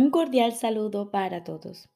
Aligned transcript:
Un 0.00 0.10
cordial 0.10 0.54
saludo 0.54 1.10
para 1.10 1.44
todos. 1.44 1.90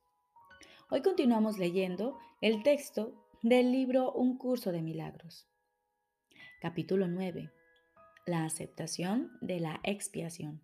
Hoy 0.91 1.01
continuamos 1.01 1.57
leyendo 1.57 2.19
el 2.43 2.63
texto 2.63 3.15
del 3.41 3.73
libro 3.73 4.13
Un 4.13 4.37
curso 4.37 4.73
de 4.73 4.83
milagros. 4.83 5.49
Capítulo 6.61 7.09
9. 7.09 7.51
La 8.27 8.45
aceptación 8.45 9.33
de 9.41 9.59
la 9.59 9.81
expiación. 9.85 10.61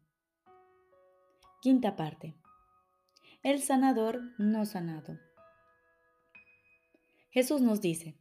Quinta 1.63 1.97
parte. 1.97 2.35
El 3.43 3.63
sanador 3.63 4.21
no 4.37 4.67
sanado. 4.67 5.19
Jesús 7.31 7.63
nos 7.63 7.81
dice, 7.81 8.19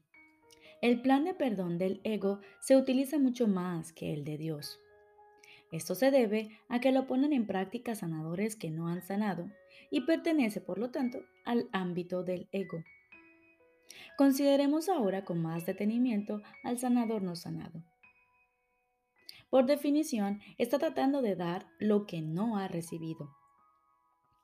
el 0.81 1.01
plan 1.01 1.25
de 1.25 1.33
perdón 1.33 1.77
del 1.77 1.99
ego 2.05 2.39
se 2.61 2.77
utiliza 2.77 3.19
mucho 3.19 3.49
más 3.49 3.91
que 3.91 4.13
el 4.13 4.23
de 4.23 4.37
Dios. 4.37 4.79
Esto 5.71 5.93
se 5.95 6.09
debe 6.09 6.49
a 6.67 6.79
que 6.79 6.91
lo 6.91 7.05
ponen 7.05 7.33
en 7.33 7.45
práctica 7.45 7.95
sanadores 7.95 8.55
que 8.55 8.71
no 8.71 8.87
han 8.87 9.01
sanado 9.01 9.49
y 9.91 10.01
pertenece, 10.01 10.61
por 10.61 10.79
lo 10.79 10.89
tanto, 10.91 11.19
al 11.45 11.69
ámbito 11.71 12.23
del 12.23 12.47
ego. 12.51 12.83
Consideremos 14.17 14.89
ahora 14.89 15.23
con 15.25 15.41
más 15.41 15.65
detenimiento 15.65 16.41
al 16.63 16.79
sanador 16.79 17.21
no 17.21 17.35
sanado. 17.35 17.83
Por 19.49 19.65
definición, 19.65 20.41
está 20.57 20.77
tratando 20.77 21.21
de 21.21 21.35
dar 21.35 21.67
lo 21.79 22.05
que 22.05 22.21
no 22.21 22.57
ha 22.57 22.67
recibido. 22.67 23.35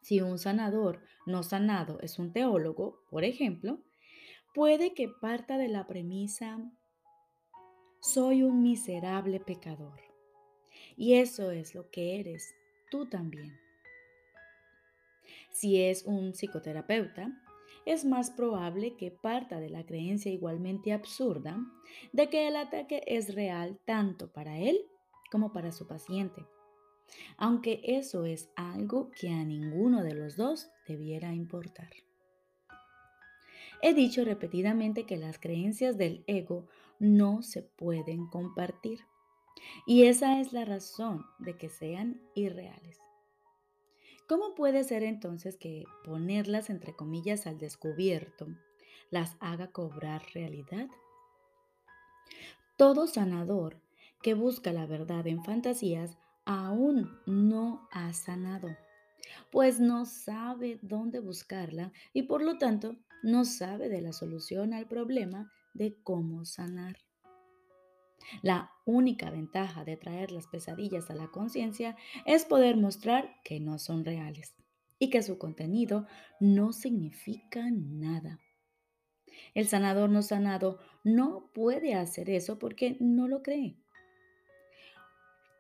Si 0.02 0.22
un 0.22 0.40
sanador 0.40 1.02
no 1.26 1.44
sanado 1.44 2.00
es 2.02 2.20
un 2.20 2.32
teólogo, 2.32 3.00
por 3.10 3.24
ejemplo, 3.24 3.80
puede 4.54 4.94
que 4.94 5.10
parta 5.10 5.58
de 5.58 5.68
la 5.68 5.88
premisa, 5.88 6.60
soy 8.02 8.44
un 8.44 8.62
miserable 8.62 9.40
pecador. 9.40 10.00
Y 10.98 11.16
eso 11.16 11.52
es 11.52 11.76
lo 11.76 11.90
que 11.90 12.20
eres 12.20 12.56
tú 12.90 13.08
también. 13.08 13.58
Si 15.52 15.82
es 15.82 16.04
un 16.06 16.34
psicoterapeuta, 16.34 17.32
es 17.86 18.04
más 18.04 18.32
probable 18.32 18.96
que 18.96 19.12
parta 19.12 19.60
de 19.60 19.70
la 19.70 19.86
creencia 19.86 20.32
igualmente 20.32 20.92
absurda 20.92 21.58
de 22.14 22.30
que 22.30 22.48
el 22.48 22.56
ataque 22.56 23.04
es 23.06 23.36
real 23.36 23.80
tanto 23.86 24.32
para 24.32 24.58
él 24.58 24.80
como 25.32 25.54
para 25.54 25.72
su 25.72 25.88
paciente, 25.88 26.46
aunque 27.38 27.82
eso 27.84 28.26
es 28.26 28.50
algo 28.56 29.12
que 29.12 29.30
a 29.30 29.44
ninguno 29.44 30.04
de 30.04 30.16
los 30.16 30.36
dos 30.36 30.70
debiera 30.88 31.34
importar. 31.34 31.90
He 33.82 33.94
dicho 33.94 34.26
repetidamente 34.26 35.06
que 35.06 35.18
las 35.18 35.38
creencias 35.38 35.98
del 35.98 36.24
ego 36.28 36.68
no 37.00 37.44
se 37.44 37.62
pueden 37.62 38.28
compartir. 38.28 39.02
Y 39.86 40.04
esa 40.04 40.40
es 40.40 40.54
la 40.54 40.66
razón 40.66 41.26
de 41.40 41.58
que 41.58 41.70
sean 41.70 42.22
irreales. 42.36 43.00
¿Cómo 44.28 44.56
puede 44.56 44.84
ser 44.84 45.04
entonces 45.04 45.56
que 45.58 45.86
ponerlas 46.04 46.70
entre 46.70 46.96
comillas 46.96 47.46
al 47.46 47.60
descubierto 47.60 48.48
las 49.12 49.38
haga 49.40 49.72
cobrar 49.72 50.24
realidad? 50.34 50.88
Todo 52.78 53.06
sanador 53.08 53.80
que 54.24 54.34
busca 54.34 54.74
la 54.74 54.88
verdad 54.88 55.28
en 55.28 55.44
fantasías 55.44 56.18
aún 56.46 57.20
no 57.28 57.88
ha 57.92 58.14
sanado, 58.14 58.76
pues 59.52 59.80
no 59.80 60.06
sabe 60.06 60.80
dónde 60.82 61.20
buscarla 61.20 61.92
y 62.12 62.24
por 62.24 62.44
lo 62.44 62.58
tanto 62.58 62.96
no 63.22 63.46
sabe 63.46 63.90
de 63.90 64.02
la 64.02 64.14
solución 64.14 64.74
al 64.74 64.88
problema 64.88 65.52
de 65.74 65.96
cómo 66.04 66.46
sanar. 66.46 67.05
La 68.42 68.72
única 68.86 69.30
ventaja 69.30 69.84
de 69.84 69.98
traer 69.98 70.32
las 70.32 70.48
pesadillas 70.48 71.10
a 71.10 71.16
la 71.16 71.28
conciencia 71.28 71.96
es 72.26 72.46
poder 72.46 72.78
mostrar 72.78 73.36
que 73.44 73.60
no 73.60 73.80
son 73.80 74.06
reales 74.06 74.56
y 75.00 75.10
que 75.10 75.22
su 75.22 75.38
contenido 75.38 76.08
no 76.40 76.72
significa 76.74 77.70
nada. 77.72 78.40
El 79.54 79.68
sanador 79.68 80.10
no 80.10 80.22
sanado 80.22 80.80
no 81.04 81.52
puede 81.54 81.94
hacer 81.94 82.30
eso 82.30 82.58
porque 82.60 82.98
no 83.00 83.28
lo 83.28 83.42
cree. 83.42 83.78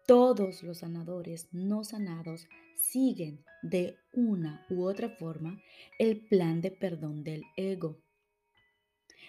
Todos 0.07 0.61
los 0.63 0.79
sanadores 0.79 1.49
no 1.51 1.83
sanados 1.83 2.47
siguen 2.75 3.43
de 3.63 3.97
una 4.13 4.65
u 4.69 4.83
otra 4.83 5.09
forma 5.09 5.59
el 5.97 6.21
plan 6.27 6.61
de 6.61 6.71
perdón 6.71 7.23
del 7.23 7.43
ego 7.57 8.04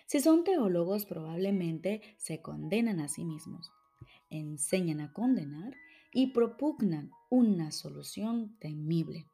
si 0.04 0.20
son 0.20 0.44
teólogos, 0.44 1.06
probablemente 1.06 2.02
se 2.18 2.42
condenan 2.42 3.00
a 3.00 3.08
sí 3.08 3.24
mismos, 3.24 3.72
enseñan 4.30 5.00
a 5.00 5.12
condenar 5.12 5.74
y 6.12 6.28
propugnan 6.28 7.10
una 7.30 7.72
solución 7.72 8.56
temible. 8.58 9.26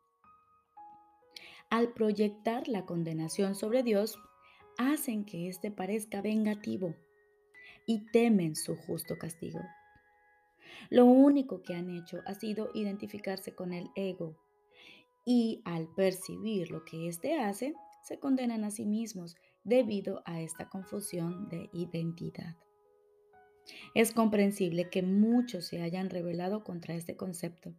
Al 1.71 1.93
proyectar 1.93 2.69
la 2.69 2.85
condenación 2.85 3.55
sobre 3.55 3.83
Dios, 3.83 4.19
hacen 4.79 5.25
que 5.25 5.49
éste 5.49 5.71
parezca 5.71 6.21
vengativo 6.21 6.95
y 7.87 8.07
temen 8.13 8.57
su 8.57 8.77
justo 8.77 9.19
castigo. 9.19 9.61
Lo 10.91 11.05
único 11.05 11.63
que 11.63 11.75
han 11.75 11.91
hecho 11.91 12.21
ha 12.27 12.35
sido 12.35 12.71
identificarse 12.75 13.55
con 13.55 13.73
el 13.73 13.91
ego 13.95 14.37
y 15.25 15.63
al 15.65 15.89
percibir 15.95 16.71
lo 16.71 16.85
que 16.85 17.09
éste 17.09 17.39
hace, 17.39 17.75
se 18.03 18.19
condenan 18.19 18.65
a 18.65 18.71
sí 18.71 18.85
mismos 18.85 19.37
debido 19.65 20.23
a 20.25 20.41
esta 20.41 20.69
confusión 20.69 21.49
de 21.49 21.71
identidad. 21.73 22.57
Es 23.95 24.13
comprensible 24.13 24.91
que 24.91 25.03
muchos 25.03 25.67
se 25.67 25.83
hayan 25.83 26.11
rebelado 26.11 26.65
contra 26.65 26.95
este 26.95 27.17
concepto, 27.17 27.75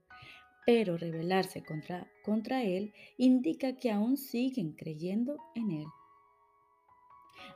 pero 0.65 0.97
rebelarse 0.97 1.63
contra, 1.63 2.07
contra 2.23 2.63
él 2.63 2.93
indica 3.17 3.75
que 3.75 3.91
aún 3.91 4.17
siguen 4.17 4.73
creyendo 4.73 5.37
en 5.55 5.71
él. 5.71 5.87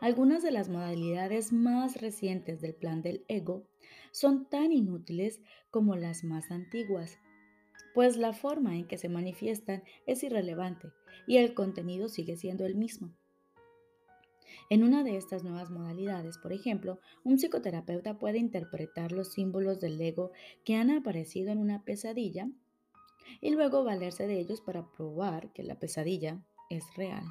Algunas 0.01 0.43
de 0.43 0.51
las 0.51 0.69
modalidades 0.69 1.53
más 1.53 2.01
recientes 2.01 2.61
del 2.61 2.75
plan 2.75 3.01
del 3.01 3.23
ego 3.27 3.63
son 4.11 4.49
tan 4.49 4.71
inútiles 4.71 5.41
como 5.71 5.95
las 5.95 6.23
más 6.23 6.51
antiguas, 6.51 7.17
pues 7.93 8.17
la 8.17 8.33
forma 8.33 8.75
en 8.75 8.87
que 8.87 8.97
se 8.97 9.09
manifiestan 9.09 9.83
es 10.05 10.23
irrelevante 10.23 10.89
y 11.25 11.37
el 11.37 11.53
contenido 11.53 12.09
sigue 12.09 12.35
siendo 12.35 12.66
el 12.66 12.75
mismo. 12.75 13.16
En 14.69 14.84
una 14.84 15.03
de 15.03 15.18
estas 15.18 15.44
nuevas 15.44 15.69
modalidades, 15.69 16.38
por 16.38 16.53
ejemplo, 16.53 17.00
un 17.23 17.38
psicoterapeuta 17.38 18.19
puede 18.19 18.38
interpretar 18.38 19.12
los 19.12 19.31
símbolos 19.31 19.79
del 19.79 20.00
ego 20.00 20.31
que 20.63 20.75
han 20.75 20.91
aparecido 20.91 21.51
en 21.51 21.59
una 21.59 21.84
pesadilla 21.84 22.50
y 23.41 23.51
luego 23.51 23.84
valerse 23.84 24.28
de 24.28 24.40
ellos 24.40 24.62
para 24.62 24.90
probar 24.91 25.51
que 25.53 25.63
la 25.63 25.79
pesadilla 25.79 26.41
es 26.69 26.84
real. 26.96 27.23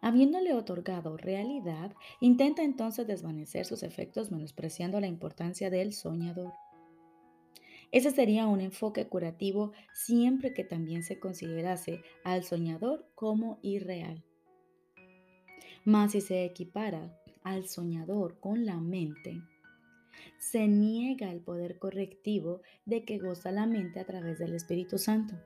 Habiéndole 0.00 0.54
otorgado 0.54 1.16
realidad, 1.16 1.94
intenta 2.20 2.62
entonces 2.62 3.06
desvanecer 3.06 3.66
sus 3.66 3.82
efectos 3.82 4.30
menospreciando 4.30 5.00
la 5.00 5.06
importancia 5.06 5.70
del 5.70 5.92
soñador. 5.92 6.52
Ese 7.92 8.10
sería 8.10 8.46
un 8.46 8.60
enfoque 8.60 9.06
curativo 9.06 9.72
siempre 9.94 10.52
que 10.52 10.64
también 10.64 11.02
se 11.02 11.18
considerase 11.18 12.02
al 12.24 12.44
soñador 12.44 13.08
como 13.14 13.58
irreal. 13.62 14.24
Mas 15.86 16.12
si 16.12 16.20
se 16.20 16.44
equipara 16.44 17.16
al 17.44 17.68
soñador 17.68 18.40
con 18.40 18.66
la 18.66 18.80
mente, 18.80 19.40
se 20.40 20.66
niega 20.66 21.30
el 21.30 21.40
poder 21.40 21.78
correctivo 21.78 22.60
de 22.84 23.04
que 23.04 23.18
goza 23.18 23.52
la 23.52 23.66
mente 23.66 24.00
a 24.00 24.04
través 24.04 24.40
del 24.40 24.54
Espíritu 24.54 24.98
Santo. 24.98 25.36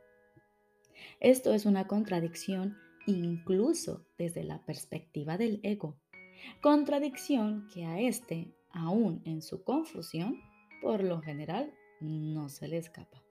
Esto 1.20 1.52
es 1.52 1.66
una 1.66 1.86
contradicción 1.86 2.78
incluso 3.06 4.06
desde 4.16 4.42
la 4.42 4.64
perspectiva 4.64 5.36
del 5.36 5.60
ego, 5.62 5.98
contradicción 6.62 7.68
que 7.72 7.84
a 7.84 8.00
éste, 8.00 8.54
aún 8.70 9.20
en 9.26 9.42
su 9.42 9.62
confusión, 9.62 10.40
por 10.80 11.04
lo 11.04 11.20
general 11.20 11.70
no 12.00 12.48
se 12.48 12.66
le 12.66 12.78
escapa. 12.78 13.22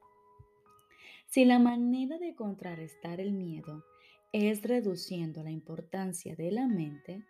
Si 1.25 1.43
la 1.43 1.57
manera 1.57 2.19
de 2.19 2.35
contrarrestar 2.35 3.19
el 3.19 3.31
miedo 3.31 3.83
es 4.31 4.61
reduciendo 4.63 5.43
la 5.43 5.51
importancia 5.51 6.35
de 6.35 6.51
la 6.51 6.67
mente, 6.67 7.25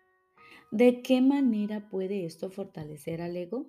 ¿de 0.71 1.01
qué 1.01 1.21
manera 1.21 1.89
puede 1.89 2.25
esto 2.25 2.49
fortalecer 2.49 3.21
al 3.21 3.37
ego? 3.37 3.67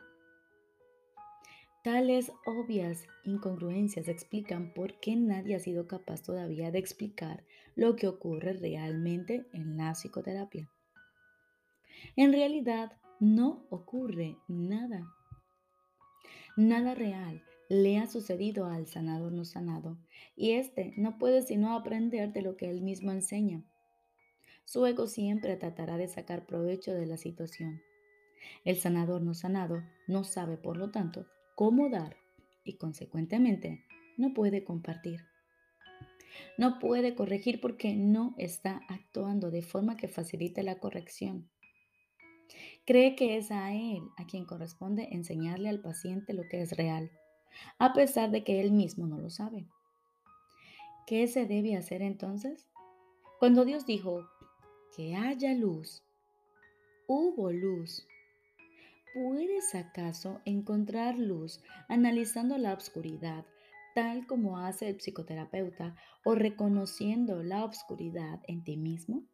Tales 1.82 2.30
obvias 2.44 3.06
incongruencias 3.24 4.08
explican 4.08 4.74
por 4.74 5.00
qué 5.00 5.16
nadie 5.16 5.54
ha 5.54 5.60
sido 5.60 5.86
capaz 5.86 6.22
todavía 6.22 6.70
de 6.70 6.78
explicar 6.78 7.44
lo 7.74 7.96
que 7.96 8.06
ocurre 8.06 8.52
realmente 8.52 9.46
en 9.52 9.78
la 9.78 9.92
psicoterapia. 9.92 10.70
En 12.16 12.32
realidad, 12.32 12.92
no 13.18 13.66
ocurre 13.70 14.36
nada. 14.48 15.10
Nada 16.56 16.94
real 16.94 17.42
le 17.70 17.99
ha 17.99 18.08
sucedido 18.08 18.67
al 18.67 18.88
sanador 18.88 19.31
no 19.31 19.44
sanado, 19.44 19.96
y 20.34 20.52
éste 20.55 20.93
no 20.96 21.19
puede 21.19 21.40
sino 21.40 21.76
aprender 21.76 22.32
de 22.32 22.43
lo 22.43 22.56
que 22.56 22.69
él 22.69 22.82
mismo 22.82 23.12
enseña. 23.12 23.62
Su 24.64 24.84
ego 24.87 25.06
siempre 25.06 25.56
tratará 25.56 25.96
de 25.96 26.08
sacar 26.08 26.46
provecho 26.46 26.93
de 26.93 27.06
la 27.06 27.17
situación. 27.17 27.81
El 28.64 28.75
sanador 28.75 29.22
no 29.22 29.34
sanado 29.34 29.84
no 30.08 30.25
sabe, 30.25 30.56
por 30.56 30.76
lo 30.76 30.90
tanto, 30.90 31.26
cómo 31.55 31.88
dar 31.88 32.17
y 32.64 32.76
consecuentemente 32.76 33.84
no 34.16 34.34
puede 34.34 34.64
compartir. 34.64 35.20
No 36.58 36.81
puede 36.81 37.14
corregir 37.14 37.61
porque 37.61 37.94
no 37.94 38.34
está 38.37 38.81
actuando 38.88 39.52
de 39.52 39.62
forma 39.62 39.96
que 39.96 40.08
facilite 40.08 40.64
la 40.64 40.81
corrección. 40.81 41.49
Cree 42.84 43.14
que 43.14 43.37
es 43.37 43.52
a 43.52 43.73
él 43.73 44.02
a 44.16 44.26
quien 44.26 44.44
corresponde 44.44 45.11
enseñarle 45.12 45.69
al 45.69 45.81
paciente 45.81 46.34
lo 46.34 46.43
que 46.49 46.62
es 46.62 46.76
real, 46.76 47.12
a 47.79 47.93
pesar 47.93 48.31
de 48.31 48.44
que 48.44 48.61
él 48.61 48.73
mismo 48.73 49.06
no 49.06 49.19
lo 49.19 49.31
sabe. 49.31 49.67
¿Qué 51.06 51.26
se 51.26 51.47
debe 51.47 51.76
hacer 51.76 52.02
entonces? 52.02 52.69
Cuando 53.38 53.64
Dios 53.64 53.87
dijo 53.87 54.29
que 54.97 55.17
haya 55.17 55.55
luz, 55.55 56.02
hubo 57.06 57.50
luz. 57.52 58.06
¿Puedes 59.14 59.75
acaso 59.75 60.41
encontrar 60.44 61.19
luz 61.19 61.61
analizando 61.88 62.58
la 62.58 62.75
oscuridad 62.75 63.44
tal 63.94 64.26
como 64.26 64.58
hace 64.58 64.88
el 64.88 65.00
psicoterapeuta 65.00 65.97
o 66.25 66.35
reconociendo 66.35 67.43
la 67.43 67.64
oscuridad 67.64 68.41
en 68.47 68.62
ti 68.62 68.76
mismo? 68.76 69.25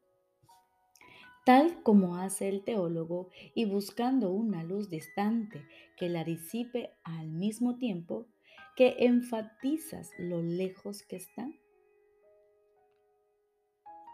Tal 1.47 1.81
como 1.85 2.17
hace 2.17 2.49
el 2.49 2.65
teólogo 2.65 3.31
y 3.55 3.67
buscando 3.67 4.33
una 4.33 4.65
luz 4.65 4.91
distante 4.91 5.65
que 5.97 6.09
la 6.09 6.25
disipe 6.25 6.91
al 7.05 7.29
mismo 7.29 7.77
tiempo 7.77 8.27
que 8.75 8.97
enfatizas 8.99 10.11
lo 10.19 10.43
lejos 10.43 11.05
que 11.05 11.15
está. 11.15 11.49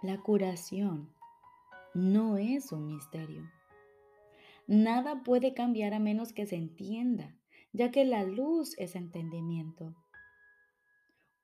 La 0.02 0.20
curación 0.20 1.10
no 1.94 2.36
es 2.36 2.70
un 2.70 2.88
misterio. 2.88 3.50
Nada 4.66 5.22
puede 5.22 5.54
cambiar 5.54 5.94
a 5.94 6.00
menos 6.00 6.34
que 6.34 6.44
se 6.44 6.56
entienda, 6.56 7.34
ya 7.72 7.90
que 7.90 8.04
la 8.04 8.24
luz 8.24 8.74
es 8.76 8.94
entendimiento. 8.94 9.94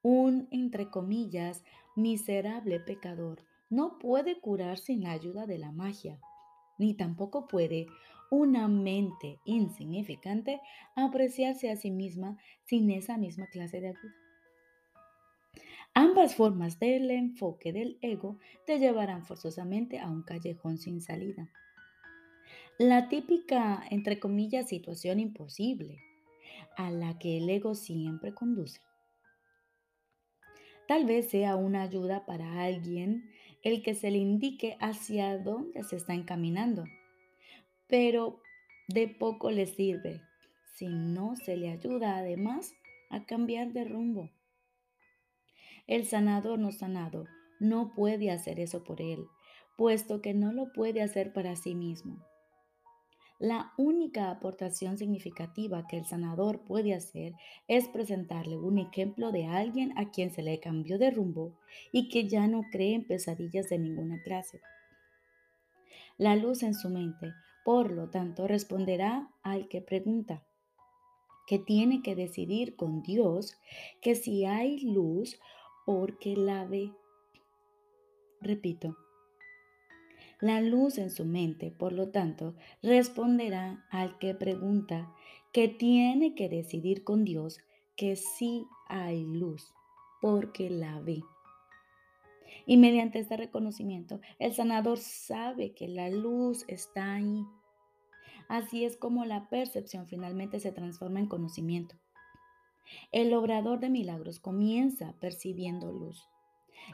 Un, 0.02 0.48
entre 0.50 0.90
comillas, 0.90 1.64
miserable 1.96 2.78
pecador 2.78 3.47
no 3.70 3.98
puede 3.98 4.40
curar 4.40 4.78
sin 4.78 5.02
la 5.02 5.12
ayuda 5.12 5.46
de 5.46 5.58
la 5.58 5.72
magia, 5.72 6.18
ni 6.78 6.94
tampoco 6.94 7.46
puede 7.46 7.86
una 8.30 8.68
mente 8.68 9.38
insignificante 9.44 10.60
apreciarse 10.94 11.70
a 11.70 11.76
sí 11.76 11.90
misma 11.90 12.36
sin 12.64 12.90
esa 12.90 13.16
misma 13.16 13.46
clase 13.46 13.80
de 13.80 13.88
ayuda. 13.88 14.14
Ambas 15.94 16.34
formas 16.34 16.78
del 16.78 17.10
enfoque 17.10 17.72
del 17.72 17.98
ego 18.02 18.38
te 18.66 18.78
llevarán 18.78 19.24
forzosamente 19.24 19.98
a 19.98 20.08
un 20.08 20.22
callejón 20.22 20.78
sin 20.78 21.00
salida. 21.00 21.50
La 22.78 23.08
típica, 23.08 23.82
entre 23.90 24.20
comillas, 24.20 24.68
situación 24.68 25.18
imposible 25.18 25.98
a 26.76 26.90
la 26.90 27.18
que 27.18 27.38
el 27.38 27.50
ego 27.50 27.74
siempre 27.74 28.32
conduce. 28.32 28.80
Tal 30.86 31.04
vez 31.04 31.28
sea 31.28 31.56
una 31.56 31.82
ayuda 31.82 32.24
para 32.24 32.62
alguien 32.62 33.28
el 33.62 33.82
que 33.82 33.94
se 33.94 34.10
le 34.10 34.18
indique 34.18 34.76
hacia 34.80 35.38
dónde 35.38 35.82
se 35.84 35.96
está 35.96 36.14
encaminando, 36.14 36.84
pero 37.86 38.40
de 38.88 39.08
poco 39.08 39.50
le 39.50 39.66
sirve 39.66 40.22
si 40.76 40.88
no 40.88 41.34
se 41.36 41.56
le 41.56 41.70
ayuda 41.70 42.16
además 42.16 42.72
a 43.10 43.24
cambiar 43.24 43.72
de 43.72 43.84
rumbo. 43.84 44.30
El 45.86 46.06
sanador 46.06 46.58
no 46.58 46.70
sanado 46.70 47.26
no 47.60 47.92
puede 47.94 48.30
hacer 48.30 48.60
eso 48.60 48.84
por 48.84 49.00
él, 49.00 49.26
puesto 49.76 50.20
que 50.22 50.34
no 50.34 50.52
lo 50.52 50.72
puede 50.72 51.02
hacer 51.02 51.32
para 51.32 51.56
sí 51.56 51.74
mismo. 51.74 52.24
La 53.38 53.72
única 53.76 54.32
aportación 54.32 54.98
significativa 54.98 55.86
que 55.86 55.96
el 55.96 56.06
sanador 56.06 56.62
puede 56.64 56.92
hacer 56.92 57.34
es 57.68 57.88
presentarle 57.88 58.56
un 58.56 58.78
ejemplo 58.78 59.30
de 59.30 59.46
alguien 59.46 59.96
a 59.96 60.10
quien 60.10 60.32
se 60.32 60.42
le 60.42 60.58
cambió 60.58 60.98
de 60.98 61.12
rumbo 61.12 61.52
y 61.92 62.08
que 62.08 62.28
ya 62.28 62.48
no 62.48 62.62
cree 62.72 62.94
en 62.94 63.06
pesadillas 63.06 63.68
de 63.68 63.78
ninguna 63.78 64.20
clase. 64.24 64.60
La 66.16 66.34
luz 66.34 66.64
en 66.64 66.74
su 66.74 66.90
mente, 66.90 67.32
por 67.64 67.92
lo 67.92 68.10
tanto, 68.10 68.48
responderá 68.48 69.30
al 69.42 69.68
que 69.68 69.82
pregunta, 69.82 70.42
que 71.46 71.60
tiene 71.60 72.02
que 72.02 72.16
decidir 72.16 72.74
con 72.74 73.02
Dios 73.02 73.56
que 74.02 74.16
si 74.16 74.46
hay 74.46 74.80
luz 74.80 75.38
porque 75.86 76.36
la 76.36 76.64
ve. 76.64 76.92
Repito, 78.40 78.96
la 80.40 80.60
luz 80.60 80.98
en 80.98 81.10
su 81.10 81.24
mente, 81.24 81.70
por 81.70 81.92
lo 81.92 82.10
tanto, 82.10 82.54
responderá 82.82 83.84
al 83.90 84.18
que 84.18 84.34
pregunta 84.34 85.12
que 85.52 85.68
tiene 85.68 86.34
que 86.34 86.48
decidir 86.48 87.04
con 87.04 87.24
Dios 87.24 87.60
que 87.96 88.14
sí 88.16 88.66
hay 88.88 89.24
luz, 89.24 89.74
porque 90.20 90.70
la 90.70 91.00
ve. 91.00 91.22
Y 92.66 92.76
mediante 92.76 93.18
este 93.18 93.36
reconocimiento, 93.36 94.20
el 94.38 94.52
sanador 94.52 94.98
sabe 94.98 95.72
que 95.72 95.88
la 95.88 96.10
luz 96.10 96.64
está 96.68 97.14
ahí. 97.14 97.44
Así 98.48 98.84
es 98.84 98.96
como 98.96 99.24
la 99.24 99.48
percepción 99.48 100.06
finalmente 100.06 100.60
se 100.60 100.72
transforma 100.72 101.18
en 101.18 101.26
conocimiento. 101.26 101.96
El 103.10 103.34
obrador 103.34 103.80
de 103.80 103.90
milagros 103.90 104.38
comienza 104.38 105.14
percibiendo 105.20 105.92
luz 105.92 106.28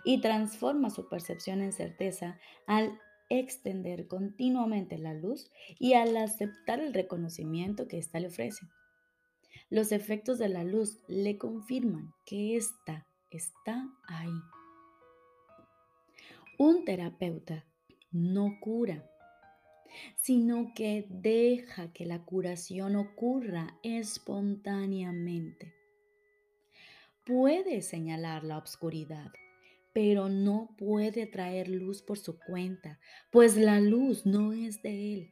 y 0.04 0.20
transforma 0.20 0.90
su 0.90 1.08
percepción 1.08 1.60
en 1.60 1.72
certeza 1.72 2.38
al 2.66 2.98
extender 3.28 4.06
continuamente 4.06 4.98
la 4.98 5.14
luz 5.14 5.50
y 5.78 5.94
al 5.94 6.16
aceptar 6.16 6.80
el 6.80 6.94
reconocimiento 6.94 7.88
que 7.88 7.98
ésta 7.98 8.20
le 8.20 8.28
ofrece. 8.28 8.66
Los 9.70 9.92
efectos 9.92 10.38
de 10.38 10.48
la 10.48 10.64
luz 10.64 11.00
le 11.08 11.38
confirman 11.38 12.12
que 12.26 12.56
ésta 12.56 13.06
está 13.30 13.88
ahí. 14.06 14.40
Un 16.58 16.84
terapeuta 16.84 17.64
no 18.12 18.58
cura, 18.60 19.08
sino 20.20 20.72
que 20.74 21.06
deja 21.08 21.92
que 21.92 22.04
la 22.06 22.24
curación 22.24 22.96
ocurra 22.96 23.78
espontáneamente 23.82 25.72
puede 27.24 27.80
señalar 27.80 28.44
la 28.44 28.58
obscuridad, 28.58 29.32
pero 29.94 30.28
no 30.28 30.74
puede 30.76 31.26
traer 31.26 31.68
luz 31.68 32.02
por 32.02 32.18
su 32.18 32.36
cuenta, 32.38 32.98
pues 33.30 33.56
la 33.56 33.80
luz 33.80 34.26
no 34.26 34.52
es 34.52 34.82
de 34.82 35.14
Él. 35.14 35.30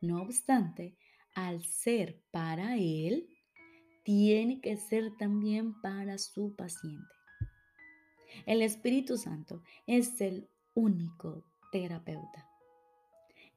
No 0.00 0.22
obstante, 0.22 0.96
al 1.34 1.62
ser 1.62 2.22
para 2.30 2.76
Él, 2.76 3.28
tiene 4.02 4.60
que 4.60 4.76
ser 4.78 5.14
también 5.18 5.78
para 5.82 6.16
su 6.16 6.56
paciente. 6.56 7.06
El 8.46 8.62
Espíritu 8.62 9.18
Santo 9.18 9.62
es 9.86 10.20
el 10.22 10.48
único 10.74 11.44
terapeuta. 11.70 12.48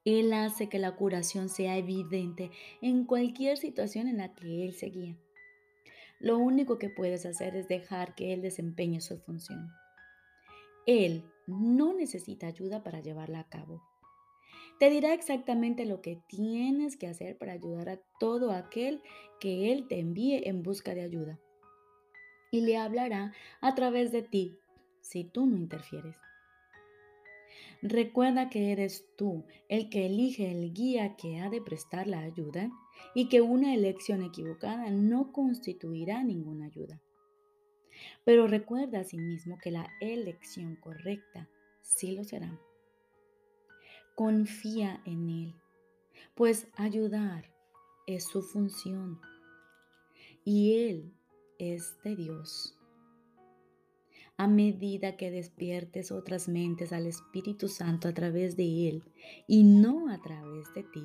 Él 0.03 0.33
hace 0.33 0.67
que 0.67 0.79
la 0.79 0.95
curación 0.95 1.47
sea 1.47 1.77
evidente 1.77 2.51
en 2.81 3.05
cualquier 3.05 3.57
situación 3.57 4.07
en 4.07 4.17
la 4.17 4.33
que 4.33 4.65
Él 4.65 4.73
se 4.73 4.87
guía. 4.87 5.17
Lo 6.19 6.37
único 6.37 6.77
que 6.77 6.89
puedes 6.89 7.25
hacer 7.25 7.55
es 7.55 7.69
dejar 7.69 8.15
que 8.15 8.33
Él 8.33 8.41
desempeñe 8.41 8.99
su 8.99 9.17
función. 9.19 9.71
Él 10.85 11.23
no 11.47 11.93
necesita 11.93 12.47
ayuda 12.47 12.83
para 12.83 13.01
llevarla 13.01 13.39
a 13.39 13.49
cabo. 13.49 13.81
Te 14.79 14.89
dirá 14.89 15.13
exactamente 15.13 15.85
lo 15.85 16.01
que 16.01 16.21
tienes 16.27 16.95
que 16.95 17.07
hacer 17.07 17.37
para 17.37 17.53
ayudar 17.53 17.89
a 17.89 17.99
todo 18.19 18.51
aquel 18.51 19.01
que 19.39 19.73
Él 19.73 19.87
te 19.87 19.99
envíe 19.99 20.47
en 20.47 20.63
busca 20.63 20.93
de 20.93 21.01
ayuda. 21.01 21.39
Y 22.51 22.61
le 22.61 22.77
hablará 22.77 23.33
a 23.61 23.75
través 23.75 24.11
de 24.11 24.21
ti 24.21 24.57
si 25.01 25.25
tú 25.25 25.45
no 25.45 25.57
interfieres. 25.57 26.15
Recuerda 27.81 28.49
que 28.49 28.71
eres 28.71 29.05
tú 29.17 29.45
el 29.69 29.89
que 29.89 30.05
elige 30.05 30.51
el 30.51 30.73
guía 30.73 31.15
que 31.15 31.39
ha 31.39 31.49
de 31.49 31.61
prestar 31.61 32.07
la 32.07 32.19
ayuda 32.19 32.69
y 33.15 33.29
que 33.29 33.41
una 33.41 33.73
elección 33.73 34.23
equivocada 34.23 34.89
no 34.91 35.31
constituirá 35.31 36.23
ninguna 36.23 36.65
ayuda. 36.65 37.01
Pero 38.23 38.47
recuerda 38.47 38.99
asimismo 38.99 39.57
que 39.57 39.71
la 39.71 39.89
elección 40.01 40.75
correcta 40.75 41.49
sí 41.81 42.13
lo 42.15 42.23
será. 42.23 42.59
Confía 44.15 45.01
en 45.05 45.29
Él, 45.29 45.55
pues 46.35 46.67
ayudar 46.75 47.51
es 48.07 48.25
su 48.25 48.41
función 48.41 49.19
y 50.43 50.73
Él 50.83 51.13
es 51.57 52.01
de 52.03 52.15
Dios. 52.15 52.75
A 54.37 54.47
medida 54.47 55.17
que 55.17 55.31
despiertes 55.31 56.11
otras 56.11 56.47
mentes 56.47 56.93
al 56.93 57.07
Espíritu 57.07 57.67
Santo 57.67 58.07
a 58.07 58.13
través 58.13 58.55
de 58.55 58.87
Él 58.87 59.03
y 59.47 59.63
no 59.63 60.09
a 60.09 60.21
través 60.21 60.73
de 60.73 60.83
ti, 60.83 61.03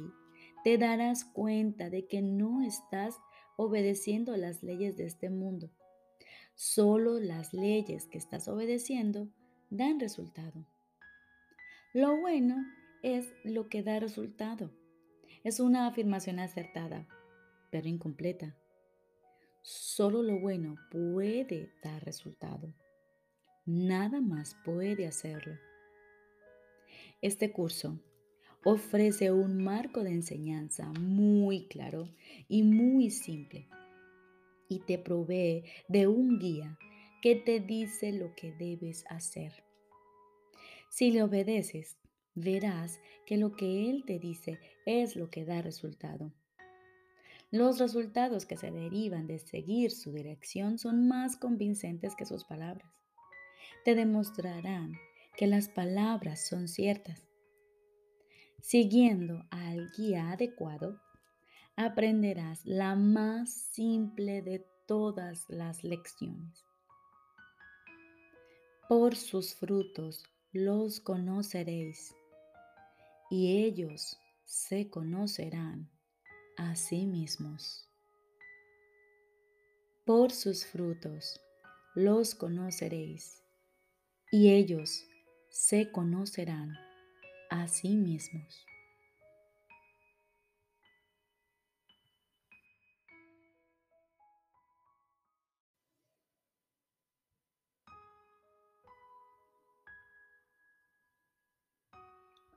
te 0.63 0.79
darás 0.79 1.25
cuenta 1.25 1.91
de 1.91 2.07
que 2.07 2.23
no 2.23 2.63
estás 2.63 3.17
obedeciendo 3.57 4.37
las 4.37 4.63
leyes 4.63 4.97
de 4.97 5.07
este 5.07 5.31
mundo. 5.31 5.71
Solo 6.55 7.19
las 7.19 7.53
leyes 7.53 8.07
que 8.07 8.17
estás 8.17 8.47
obedeciendo 8.47 9.29
dan 9.71 9.99
resultado. 9.99 10.65
Lo 11.93 12.17
bueno 12.21 12.65
es 13.03 13.33
lo 13.43 13.69
que 13.69 13.83
da 13.83 13.99
resultado. 13.99 14.71
Es 15.43 15.59
una 15.59 15.89
afirmación 15.89 16.39
acertada, 16.39 17.09
pero 17.71 17.89
incompleta. 17.89 18.57
Solo 19.63 20.23
lo 20.23 20.39
bueno 20.39 20.77
puede 20.91 21.73
dar 21.83 22.05
resultado. 22.05 22.73
nada 23.67 24.21
más 24.21 24.55
puede 24.65 25.07
hacerlo. 25.07 25.59
Este 27.23 27.51
curso 27.51 27.99
ofrece 28.63 29.33
un 29.33 29.65
marco 29.65 30.05
de 30.05 30.11
enseñanza 30.11 30.93
muy 30.93 31.67
claro 31.67 32.15
y 32.47 32.63
muy 32.63 33.11
simple 33.11 33.67
y 34.69 34.81
te 34.81 34.99
provee 34.99 35.65
de 35.89 36.07
un 36.07 36.39
guía 36.39 36.79
que 37.23 37.37
te 37.37 37.61
dice 37.61 38.13
lo 38.13 38.35
que 38.35 38.53
debes 38.53 39.05
hacer. 39.09 39.65
Si 40.91 41.11
le 41.11 41.23
obedeces, 41.23 41.97
verás 42.35 43.01
que 43.27 43.37
lo 43.37 43.57
que 43.57 43.91
Él 43.91 44.05
te 44.07 44.19
dice 44.19 44.59
es 44.87 45.17
lo 45.17 45.31
que 45.31 45.45
da 45.45 45.63
resultado. 45.63 46.33
Los 47.51 47.79
resultados 47.79 48.47
que 48.47 48.57
se 48.57 48.71
derivan 48.71 49.27
de 49.27 49.39
seguir 49.39 49.93
su 49.93 50.13
dirección 50.13 50.79
son 50.79 51.07
más 51.07 51.37
convincentes 51.37 52.17
que 52.17 52.27
sus 52.27 52.45
palabras. 52.45 52.93
Te 53.85 53.95
demostrarán 53.95 54.95
que 55.37 55.47
las 55.47 55.69
palabras 55.69 56.47
son 56.47 56.69
ciertas. 56.69 57.23
Siguiendo 58.61 59.47
al 59.51 59.91
guía 59.97 60.33
adecuado, 60.33 61.01
aprenderás 61.77 62.65
la 62.65 62.95
más 62.95 63.51
simple 63.51 64.43
de 64.43 64.67
todas 64.87 65.45
las 65.49 65.83
lecciones. 65.83 66.65
Por 68.89 69.17
sus 69.17 69.55
frutos 69.55 70.25
los 70.53 71.01
conoceréis 71.01 72.15
y 73.31 73.65
ellos 73.65 74.19
se 74.45 74.89
conocerán 74.89 75.91
a 76.57 76.77
sí 76.77 77.07
mismos. 77.07 77.89
Por 80.05 80.31
sus 80.31 80.67
frutos 80.67 81.41
los 81.95 82.35
conoceréis 82.35 83.43
y 84.31 84.53
ellos 84.53 85.07
se 85.49 85.91
conocerán 85.91 86.77
a 87.51 87.69
sí 87.69 87.97
mismos. 87.97 88.67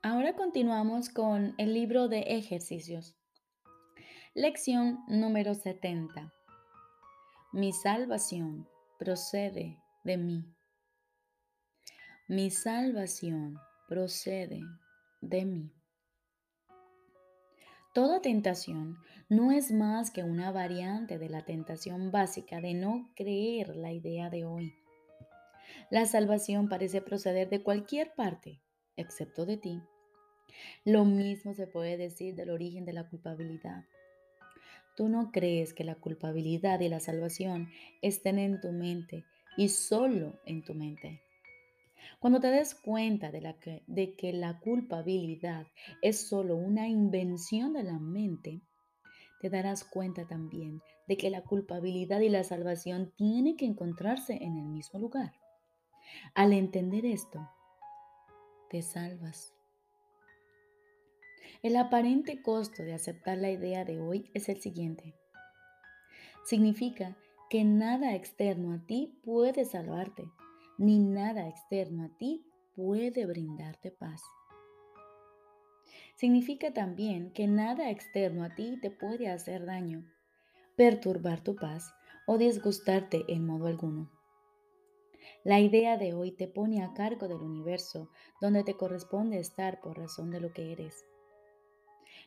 Ahora 0.10 0.38
continuamos 0.38 1.10
con 1.10 1.54
el 1.58 1.74
libro 1.74 2.08
de 2.08 2.20
ejercicios. 2.20 3.18
Lección 4.34 5.00
número 5.10 5.54
70. 5.54 6.34
Mi 7.52 7.74
salvación 7.74 8.70
procede 8.98 9.84
de 10.06 10.16
mí. 10.16 10.46
Mi 12.30 12.52
salvación 12.52 13.60
procede 13.90 14.62
de 15.20 15.44
mí. 15.44 15.74
Toda 17.94 18.22
tentación 18.22 18.96
no 19.28 19.52
es 19.52 19.74
más 19.74 20.10
que 20.10 20.24
una 20.24 20.54
variante 20.54 21.18
de 21.18 21.28
la 21.28 21.44
tentación 21.44 22.12
básica 22.12 22.62
de 22.62 22.76
no 22.76 23.12
creer 23.14 23.76
la 23.76 23.92
idea 23.92 24.30
de 24.30 24.46
hoy. 24.46 24.74
La 25.90 26.06
salvación 26.06 26.70
parece 26.70 27.02
proceder 27.02 27.50
de 27.50 27.62
cualquier 27.62 28.16
parte, 28.16 28.62
excepto 28.96 29.46
de 29.46 29.58
ti. 29.58 29.82
Lo 30.86 31.06
mismo 31.06 31.54
se 31.54 31.68
puede 31.68 31.98
decir 31.98 32.36
del 32.36 32.50
origen 32.50 32.86
de 32.86 32.94
la 32.94 33.10
culpabilidad. 33.10 33.84
Tú 34.96 35.10
no 35.10 35.32
crees 35.32 35.74
que 35.74 35.84
la 35.84 35.96
culpabilidad 35.96 36.80
y 36.80 36.90
la 36.90 37.00
salvación 37.00 37.70
estén 38.02 38.40
en 38.40 38.60
tu 38.60 38.72
mente 38.72 39.26
y 39.56 39.70
solo 39.70 40.40
en 40.46 40.64
tu 40.64 40.74
mente. 40.74 41.22
Cuando 42.20 42.40
te 42.40 42.48
des 42.48 42.74
cuenta 42.74 43.32
de, 43.32 43.56
que, 43.60 44.16
que 44.16 44.34
la 44.34 44.60
culpabilidad 44.60 45.68
es 46.02 46.28
solo 46.28 46.56
una 46.56 46.88
invención 46.88 47.74
de 47.74 47.84
la 47.84 48.00
mente, 48.00 48.62
te 49.40 49.50
darás 49.50 49.84
cuenta 49.84 50.26
también 50.26 50.82
de 51.08 51.18
que 51.18 51.30
la 51.30 51.44
culpabilidad 51.44 52.22
y 52.22 52.30
la 52.30 52.44
salvación 52.44 53.14
tienen 53.16 53.56
que 53.56 53.66
encontrarse 53.66 54.34
en 54.34 54.58
el 54.58 54.66
mismo 54.66 55.00
lugar. 55.00 55.34
Al 56.34 56.54
entender 56.54 57.06
esto, 57.06 57.48
te 58.70 58.82
salvas. 58.82 59.57
El 61.64 61.76
aparente 61.76 62.42
costo 62.42 62.84
de 62.84 62.94
aceptar 62.94 63.38
la 63.38 63.50
idea 63.50 63.84
de 63.84 64.00
hoy 64.00 64.30
es 64.34 64.48
el 64.48 64.62
siguiente. 64.62 65.16
Significa 66.46 67.18
que 67.50 67.64
nada 67.64 68.14
externo 68.14 68.74
a 68.74 68.86
ti 68.86 69.20
puede 69.24 69.66
salvarte, 69.66 70.30
ni 70.78 71.00
nada 71.00 71.48
externo 71.48 72.04
a 72.06 72.18
ti 72.18 72.46
puede 72.76 73.26
brindarte 73.26 73.92
paz. 73.92 74.22
Significa 76.16 76.74
también 76.74 77.32
que 77.32 77.48
nada 77.48 77.90
externo 77.90 78.44
a 78.44 78.54
ti 78.54 78.80
te 78.82 78.92
puede 78.92 79.30
hacer 79.30 79.66
daño, 79.66 80.06
perturbar 80.76 81.44
tu 81.44 81.56
paz 81.56 81.92
o 82.28 82.38
disgustarte 82.38 83.24
en 83.28 83.46
modo 83.46 83.68
alguno. 83.68 84.12
La 85.44 85.60
idea 85.60 85.98
de 85.98 86.14
hoy 86.14 86.32
te 86.32 86.48
pone 86.48 86.84
a 86.84 86.94
cargo 86.94 87.28
del 87.28 87.42
universo 87.42 88.10
donde 88.42 88.64
te 88.64 88.76
corresponde 88.76 89.40
estar 89.40 89.82
por 89.82 89.98
razón 89.98 90.30
de 90.30 90.40
lo 90.40 90.52
que 90.54 90.72
eres. 90.72 91.06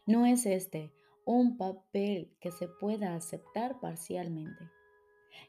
No 0.07 0.27
es 0.27 0.47
este 0.47 0.93
un 1.25 1.57
papel 1.57 2.37
que 2.41 2.51
se 2.51 2.67
pueda 2.67 3.15
aceptar 3.15 3.79
parcialmente. 3.81 4.71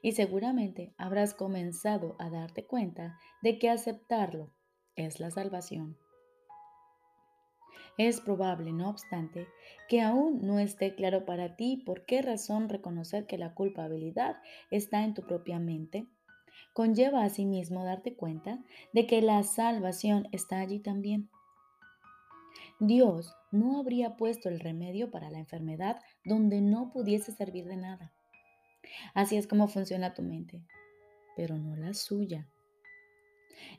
Y 0.01 0.11
seguramente 0.11 0.93
habrás 0.97 1.33
comenzado 1.33 2.15
a 2.19 2.29
darte 2.29 2.65
cuenta 2.65 3.17
de 3.41 3.57
que 3.57 3.69
aceptarlo 3.69 4.51
es 4.95 5.19
la 5.19 5.31
salvación. 5.31 5.97
Es 7.97 8.21
probable, 8.21 8.71
no 8.71 8.89
obstante, 8.89 9.47
que 9.89 10.01
aún 10.01 10.41
no 10.41 10.59
esté 10.59 10.95
claro 10.95 11.25
para 11.25 11.55
ti 11.55 11.83
por 11.85 12.05
qué 12.05 12.21
razón 12.21 12.69
reconocer 12.69 13.25
que 13.25 13.37
la 13.37 13.53
culpabilidad 13.53 14.37
está 14.69 15.03
en 15.03 15.13
tu 15.13 15.23
propia 15.23 15.59
mente. 15.59 16.07
Conlleva 16.73 17.23
a 17.23 17.29
sí 17.29 17.45
darte 17.69 18.15
cuenta 18.15 18.59
de 18.93 19.07
que 19.07 19.21
la 19.21 19.43
salvación 19.43 20.27
está 20.31 20.59
allí 20.59 20.79
también. 20.79 21.29
Dios 22.83 23.35
no 23.51 23.79
habría 23.79 24.17
puesto 24.17 24.49
el 24.49 24.59
remedio 24.59 25.11
para 25.11 25.29
la 25.29 25.37
enfermedad 25.37 25.99
donde 26.25 26.61
no 26.61 26.89
pudiese 26.91 27.31
servir 27.31 27.65
de 27.65 27.77
nada. 27.77 28.11
Así 29.13 29.37
es 29.37 29.45
como 29.45 29.67
funciona 29.67 30.15
tu 30.15 30.23
mente, 30.23 30.63
pero 31.35 31.59
no 31.59 31.75
la 31.75 31.93
suya. 31.93 32.49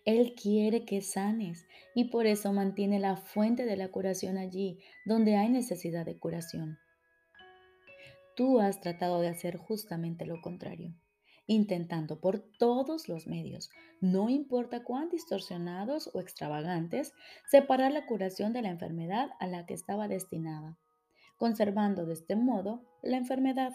Él 0.05 0.35
quiere 0.41 0.85
que 0.85 1.01
sanes 1.01 1.67
y 1.97 2.11
por 2.11 2.29
eso 2.29 2.53
mantiene 2.53 3.01
la 3.01 3.17
fuente 3.17 3.65
de 3.65 3.77
la 3.77 3.89
curación 3.89 4.39
allí 4.39 4.79
donde 5.05 5.35
hay 5.35 5.49
necesidad 5.49 6.07
de 6.07 6.17
curación. 6.17 6.79
Tú 8.37 8.61
has 8.61 8.81
tratado 8.81 9.21
de 9.21 9.31
hacer 9.31 9.57
justamente 9.57 10.27
lo 10.27 10.41
contrario 10.41 10.95
intentando 11.53 12.21
por 12.21 12.39
todos 12.59 13.09
los 13.09 13.27
medios, 13.27 13.71
no 14.01 14.29
importa 14.29 14.83
cuán 14.83 15.09
distorsionados 15.09 16.11
o 16.15 16.21
extravagantes, 16.21 17.13
separar 17.47 17.93
la 17.93 18.07
curación 18.07 18.53
de 18.53 18.63
la 18.63 18.71
enfermedad 18.71 19.31
a 19.39 19.47
la 19.47 19.67
que 19.67 19.75
estaba 19.75 20.09
destinada, 20.09 20.79
conservando 21.37 22.07
de 22.07 22.15
este 22.15 22.37
modo 22.37 22.83
la 23.03 23.17
enfermedad. 23.17 23.73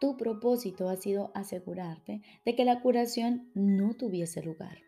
Tu 0.00 0.16
propósito 0.16 0.88
ha 0.88 0.96
sido 0.96 1.30
asegurarte 1.34 2.22
de 2.44 2.56
que 2.56 2.64
la 2.64 2.80
curación 2.80 3.50
no 3.54 3.94
tuviese 3.94 4.42
lugar. 4.42 4.78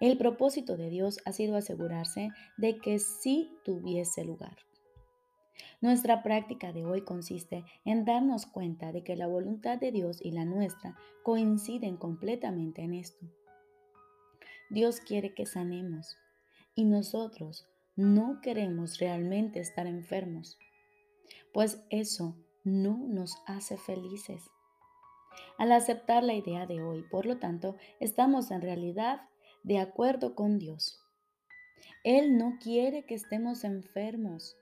El 0.00 0.16
propósito 0.16 0.76
de 0.76 0.88
Dios 0.88 1.18
ha 1.26 1.32
sido 1.32 1.56
asegurarse 1.56 2.30
de 2.56 2.78
que 2.78 2.98
sí 2.98 3.50
tuviese 3.64 4.24
lugar. 4.24 4.56
Nuestra 5.80 6.22
práctica 6.22 6.72
de 6.72 6.84
hoy 6.84 7.02
consiste 7.02 7.64
en 7.84 8.04
darnos 8.04 8.46
cuenta 8.46 8.92
de 8.92 9.02
que 9.02 9.16
la 9.16 9.26
voluntad 9.26 9.78
de 9.78 9.92
Dios 9.92 10.20
y 10.22 10.30
la 10.30 10.44
nuestra 10.44 10.96
coinciden 11.22 11.96
completamente 11.96 12.82
en 12.82 12.94
esto. 12.94 13.26
Dios 14.68 15.00
quiere 15.00 15.34
que 15.34 15.46
sanemos 15.46 16.16
y 16.74 16.84
nosotros 16.84 17.66
no 17.96 18.40
queremos 18.40 18.98
realmente 18.98 19.60
estar 19.60 19.86
enfermos, 19.86 20.58
pues 21.52 21.82
eso 21.90 22.36
no 22.64 22.96
nos 23.08 23.36
hace 23.46 23.76
felices. 23.76 24.42
Al 25.58 25.72
aceptar 25.72 26.22
la 26.22 26.34
idea 26.34 26.66
de 26.66 26.82
hoy, 26.82 27.02
por 27.02 27.26
lo 27.26 27.38
tanto, 27.38 27.76
estamos 27.98 28.50
en 28.50 28.62
realidad 28.62 29.28
de 29.62 29.78
acuerdo 29.78 30.34
con 30.34 30.58
Dios. 30.58 31.00
Él 32.04 32.38
no 32.38 32.58
quiere 32.62 33.04
que 33.04 33.14
estemos 33.14 33.64
enfermos 33.64 34.56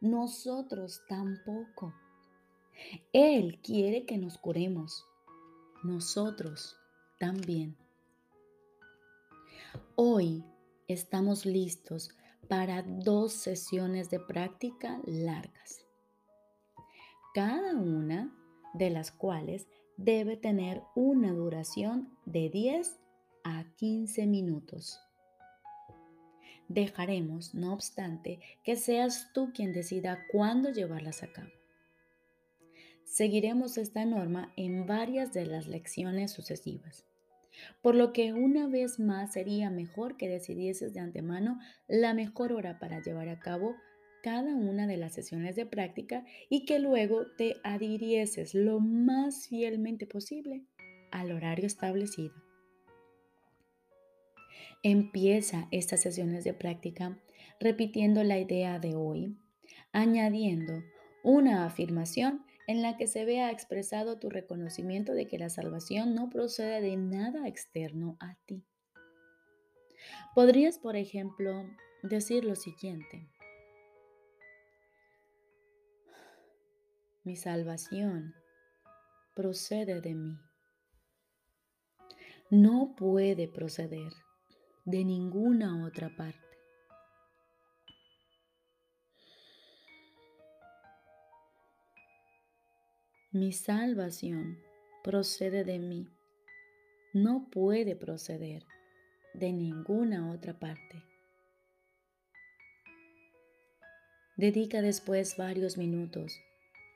nosotros 0.00 1.02
tampoco. 1.08 1.94
Él 3.12 3.60
quiere 3.62 4.06
que 4.06 4.16
nos 4.16 4.38
curemos, 4.38 5.04
nosotros 5.82 6.76
también. 7.18 7.76
Hoy 9.96 10.44
estamos 10.88 11.44
listos 11.44 12.10
para 12.48 12.82
dos 12.82 13.32
sesiones 13.32 14.10
de 14.10 14.18
práctica 14.18 15.00
largas, 15.04 15.84
cada 17.34 17.74
una 17.74 18.34
de 18.74 18.90
las 18.90 19.12
cuales 19.12 19.68
debe 19.98 20.36
tener 20.36 20.82
una 20.96 21.32
duración 21.32 22.16
de 22.24 22.48
10 22.48 22.98
a 23.44 23.64
15 23.76 24.26
minutos. 24.26 24.98
Dejaremos, 26.70 27.52
no 27.52 27.72
obstante, 27.72 28.38
que 28.62 28.76
seas 28.76 29.32
tú 29.34 29.50
quien 29.52 29.72
decida 29.72 30.24
cuándo 30.30 30.70
llevarlas 30.70 31.24
a 31.24 31.32
cabo. 31.32 31.50
Seguiremos 33.02 33.76
esta 33.76 34.04
norma 34.04 34.52
en 34.56 34.86
varias 34.86 35.32
de 35.32 35.46
las 35.46 35.66
lecciones 35.66 36.30
sucesivas, 36.30 37.04
por 37.82 37.96
lo 37.96 38.12
que 38.12 38.32
una 38.32 38.68
vez 38.68 39.00
más 39.00 39.32
sería 39.32 39.68
mejor 39.68 40.16
que 40.16 40.28
decidieses 40.28 40.94
de 40.94 41.00
antemano 41.00 41.58
la 41.88 42.14
mejor 42.14 42.52
hora 42.52 42.78
para 42.78 43.02
llevar 43.02 43.28
a 43.30 43.40
cabo 43.40 43.74
cada 44.22 44.54
una 44.54 44.86
de 44.86 44.96
las 44.96 45.14
sesiones 45.14 45.56
de 45.56 45.66
práctica 45.66 46.24
y 46.48 46.66
que 46.66 46.78
luego 46.78 47.26
te 47.36 47.56
adhirieses 47.64 48.54
lo 48.54 48.78
más 48.78 49.48
fielmente 49.48 50.06
posible 50.06 50.62
al 51.10 51.32
horario 51.32 51.66
establecido. 51.66 52.49
Empieza 54.82 55.68
estas 55.70 56.00
sesiones 56.00 56.42
de 56.44 56.54
práctica 56.54 57.20
repitiendo 57.58 58.24
la 58.24 58.38
idea 58.38 58.78
de 58.78 58.94
hoy, 58.94 59.36
añadiendo 59.92 60.82
una 61.22 61.66
afirmación 61.66 62.46
en 62.66 62.80
la 62.80 62.96
que 62.96 63.06
se 63.06 63.26
vea 63.26 63.50
expresado 63.50 64.18
tu 64.18 64.30
reconocimiento 64.30 65.12
de 65.12 65.26
que 65.26 65.38
la 65.38 65.50
salvación 65.50 66.14
no 66.14 66.30
procede 66.30 66.80
de 66.80 66.96
nada 66.96 67.46
externo 67.46 68.16
a 68.20 68.36
ti. 68.46 68.64
Podrías, 70.34 70.78
por 70.78 70.96
ejemplo, 70.96 71.68
decir 72.02 72.46
lo 72.46 72.54
siguiente. 72.56 73.28
Mi 77.22 77.36
salvación 77.36 78.34
procede 79.34 80.00
de 80.00 80.14
mí. 80.14 80.38
No 82.48 82.94
puede 82.96 83.46
proceder 83.46 84.12
de 84.90 85.04
ninguna 85.04 85.84
otra 85.86 86.14
parte. 86.16 86.38
Mi 93.30 93.52
salvación 93.52 94.58
procede 95.04 95.62
de 95.62 95.78
mí. 95.78 96.08
No 97.12 97.48
puede 97.50 97.94
proceder 97.94 98.64
de 99.34 99.52
ninguna 99.52 100.32
otra 100.32 100.58
parte. 100.58 101.04
Dedica 104.36 104.82
después 104.82 105.36
varios 105.36 105.78
minutos 105.78 106.32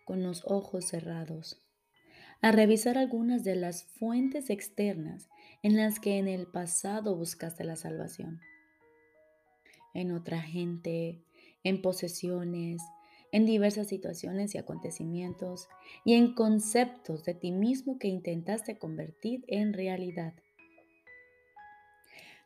con 0.05 0.23
los 0.25 0.43
ojos 0.47 0.89
cerrados 0.89 1.65
a 2.41 2.51
revisar 2.51 2.99
algunas 2.99 3.45
de 3.45 3.55
las 3.55 3.85
fuentes 3.85 4.51
externas 4.51 5.29
en 5.65 5.79
las 5.79 5.99
que 5.99 6.19
en 6.19 6.29
el 6.29 6.47
pasado 6.47 7.17
buscaste 7.17 7.65
la 7.65 7.75
salvación. 7.75 8.39
En 9.95 10.13
otra 10.13 10.43
gente, 10.43 11.25
en 11.63 11.81
posesiones, 11.81 12.83
en 13.33 13.47
diversas 13.47 13.89
situaciones 13.89 14.55
y 14.55 14.59
acontecimientos 14.59 15.69
y 16.05 16.17
en 16.17 16.35
conceptos 16.35 17.25
de 17.25 17.33
ti 17.33 17.51
mismo 17.51 17.99
que 17.99 18.09
intentaste 18.09 18.79
convertir 18.79 19.43
en 19.49 19.73
realidad. 19.73 20.35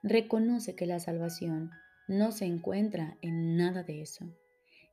Reconoce 0.05 0.77
que 0.77 0.87
la 0.87 1.01
salvación 1.01 1.73
no 2.07 2.31
se 2.31 2.45
encuentra 2.45 3.19
en 3.21 3.57
nada 3.57 3.83
de 3.83 4.01
eso 4.01 4.33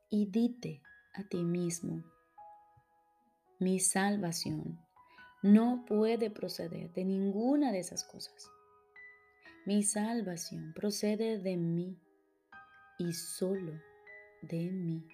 y 0.10 0.26
dite 0.26 0.82
a 1.14 1.26
ti 1.26 1.44
mismo, 1.44 2.04
mi 3.60 3.80
salvación 3.80 4.80
no 5.46 5.86
puede 5.86 6.32
proceder 6.32 6.92
de 6.94 7.06
ninguna 7.06 7.72
de 7.72 7.78
esas 7.78 8.04
cosas. 8.04 8.50
Mi 9.68 9.84
salvación 9.84 10.74
procede 10.74 11.38
de 11.38 11.56
mí 11.56 12.02
y 12.98 13.14
solo 13.14 13.80
de 14.42 14.72
mí. 14.72 15.08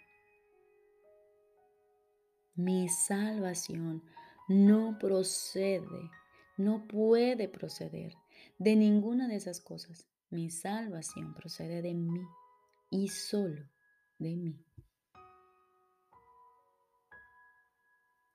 Mi 2.55 2.87
salvación 2.87 4.03
no 4.47 4.97
procede, 4.97 6.09
no 6.55 6.87
puede 6.87 7.49
proceder 7.49 8.13
de 8.57 8.77
ninguna 8.77 9.27
de 9.27 9.35
esas 9.35 9.59
cosas. 9.59 10.07
Mi 10.29 10.49
salvación 10.49 11.33
procede 11.33 11.81
de 11.81 11.93
mí 11.93 12.25
y 12.89 13.09
solo 13.09 13.69
de 14.17 14.37
mí. 14.37 14.65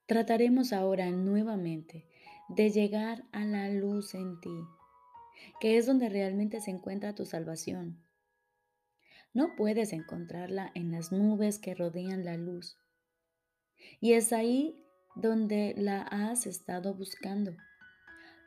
Trataremos 0.06 0.72
ahora 0.72 1.10
nuevamente 1.10 2.06
de 2.48 2.70
llegar 2.70 3.24
a 3.32 3.44
la 3.44 3.68
luz 3.68 4.14
en 4.14 4.40
ti, 4.40 4.56
que 5.60 5.76
es 5.76 5.86
donde 5.86 6.08
realmente 6.08 6.60
se 6.60 6.70
encuentra 6.70 7.14
tu 7.14 7.26
salvación. 7.26 8.02
No 9.34 9.56
puedes 9.56 9.92
encontrarla 9.92 10.70
en 10.74 10.92
las 10.92 11.12
nubes 11.12 11.58
que 11.58 11.74
rodean 11.74 12.24
la 12.24 12.36
luz 12.36 12.78
y 14.00 14.12
es 14.12 14.32
ahí 14.32 14.86
donde 15.14 15.74
la 15.76 16.02
has 16.02 16.46
estado 16.46 16.94
buscando. 16.94 17.56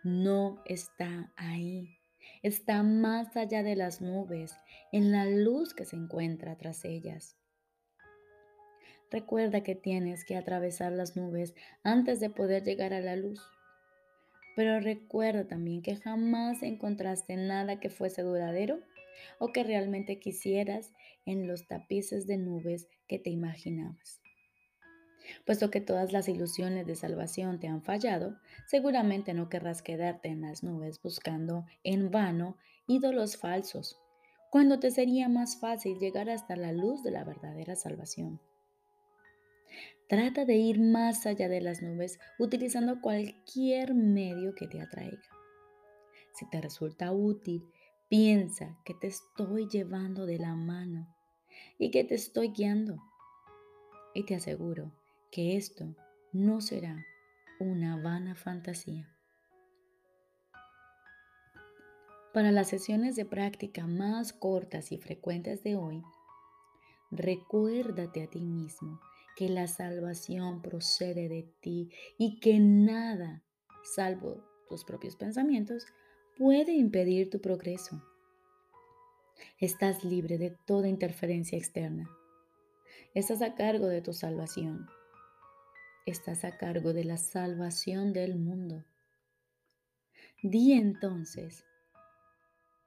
No 0.04 0.62
está 0.66 1.32
ahí. 1.36 1.98
Está 2.42 2.84
más 2.84 3.36
allá 3.36 3.64
de 3.64 3.76
las 3.76 4.02
nubes, 4.02 4.56
en 4.92 5.12
la 5.12 5.26
luz 5.26 5.74
que 5.74 5.86
se 5.86 5.96
encuentra 5.96 6.58
tras 6.58 6.86
ellas. 6.86 7.39
Recuerda 9.12 9.62
que 9.62 9.76
tienes 9.76 10.24
que 10.24 10.38
atravesar 10.38 10.92
las 10.92 11.16
nubes 11.16 11.56
antes 11.84 12.20
de 12.20 12.30
poder 12.30 12.64
llegar 12.64 12.94
a 12.94 13.02
la 13.02 13.16
luz. 13.16 13.42
Pero 14.56 14.80
recuerda 14.80 15.48
también 15.48 15.82
que 15.82 15.96
jamás 15.96 16.62
encontraste 16.64 17.36
nada 17.38 17.80
que 17.80 17.90
fuese 17.90 18.22
duradero 18.22 18.80
o 19.40 19.52
que 19.52 19.64
realmente 19.64 20.20
quisieras 20.20 20.94
en 21.26 21.48
los 21.48 21.68
tapices 21.68 22.28
de 22.28 22.38
nubes 22.38 22.88
que 23.08 23.20
te 23.20 23.30
imaginabas. 23.30 24.22
Puesto 25.46 25.70
que 25.70 25.82
todas 25.82 26.12
las 26.12 26.28
ilusiones 26.28 26.86
de 26.86 26.96
salvación 26.96 27.60
te 27.60 27.68
han 27.68 27.84
fallado, 27.84 28.40
seguramente 28.68 29.34
no 29.34 29.50
querrás 29.50 29.82
quedarte 29.82 30.30
en 30.30 30.42
las 30.42 30.64
nubes 30.64 31.02
buscando 31.02 31.66
en 31.84 32.12
vano 32.12 32.58
ídolos 32.88 33.38
falsos, 33.38 34.00
cuando 34.52 34.80
te 34.80 34.90
sería 34.92 35.30
más 35.30 35.60
fácil 35.60 36.00
llegar 36.00 36.30
hasta 36.30 36.56
la 36.56 36.72
luz 36.72 37.04
de 37.04 37.12
la 37.12 37.24
verdadera 37.24 37.76
salvación. 37.76 38.40
Trata 40.10 40.44
de 40.44 40.56
ir 40.56 40.80
más 40.80 41.28
allá 41.28 41.48
de 41.48 41.62
las 41.62 41.84
nubes 41.84 42.20
utilizando 42.40 43.00
cualquier 43.00 43.94
medio 43.94 44.56
que 44.56 44.68
te 44.68 44.82
atraiga. 44.82 45.22
Si 46.34 46.50
te 46.50 46.60
resulta 46.60 47.12
útil, 47.12 47.64
piensa 48.08 48.76
que 48.86 48.96
te 48.96 49.06
estoy 49.06 49.68
llevando 49.68 50.26
de 50.26 50.40
la 50.40 50.56
mano 50.56 51.16
y 51.78 51.92
que 51.92 52.04
te 52.04 52.16
estoy 52.16 52.50
guiando. 52.50 52.98
Y 54.16 54.26
te 54.26 54.34
aseguro 54.34 54.92
que 55.32 55.58
esto 55.58 55.96
no 56.34 56.60
será 56.60 57.06
una 57.60 58.02
vana 58.02 58.34
fantasía. 58.34 59.16
Para 62.34 62.52
las 62.52 62.68
sesiones 62.68 63.16
de 63.16 63.26
práctica 63.26 63.86
más 63.86 64.34
cortas 64.34 64.92
y 64.92 64.98
frecuentes 64.98 65.62
de 65.62 65.76
hoy, 65.76 66.02
recuérdate 67.12 68.24
a 68.24 68.28
ti 68.28 68.42
mismo 68.42 69.00
que 69.40 69.48
la 69.48 69.68
salvación 69.68 70.62
procede 70.62 71.30
de 71.30 71.50
ti 71.62 71.90
y 72.18 72.42
que 72.42 72.60
nada, 72.60 73.42
salvo 73.96 74.44
tus 74.68 74.84
propios 74.84 75.16
pensamientos, 75.16 75.86
puede 76.38 76.74
impedir 76.74 77.30
tu 77.30 77.40
progreso. 77.40 78.04
Estás 79.58 80.04
libre 80.04 80.38
de 80.38 80.52
toda 80.68 80.90
interferencia 80.90 81.58
externa. 81.58 82.10
Estás 83.16 83.42
a 83.42 83.56
cargo 83.56 83.88
de 83.88 84.02
tu 84.02 84.12
salvación 84.12 84.88
estás 86.10 86.44
a 86.44 86.58
cargo 86.58 86.94
de 86.94 87.04
la 87.04 87.18
salvación 87.18 88.14
del 88.14 88.36
mundo. 88.36 88.84
Di 90.42 90.74
entonces, 90.74 91.66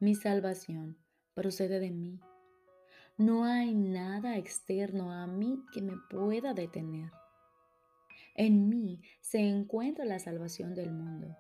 mi 0.01 0.15
salvación 0.15 0.99
procede 1.35 1.81
de 1.81 1.91
mí. 1.91 2.21
No 3.23 3.45
hay 3.45 3.73
nada 3.73 4.37
externo 4.37 5.13
a 5.13 5.29
mí 5.29 5.65
que 5.73 5.81
me 5.81 5.97
pueda 6.11 6.55
detener. 6.55 7.13
En 8.35 8.69
mí 8.69 9.01
se 9.21 9.39
encuentra 9.39 10.05
la 10.05 10.19
salvación 10.19 10.75
del 10.75 10.91
mundo 10.91 11.37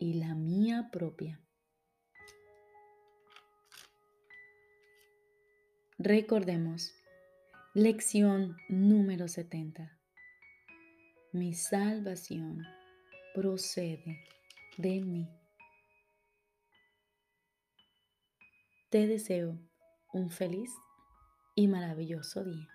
y 0.00 0.14
la 0.14 0.34
mía 0.34 0.88
propia. 0.90 1.40
Recordemos, 5.98 6.92
lección 7.74 8.56
número 8.68 9.28
70. 9.28 10.00
Mi 11.30 11.54
salvación 11.54 12.66
procede 13.36 14.24
de 14.78 15.00
mí. 15.00 15.28
Te 18.90 19.06
deseo 19.06 19.60
un 20.12 20.30
feliz 20.30 20.70
y 21.54 21.68
maravilloso 21.68 22.44
día. 22.44 22.68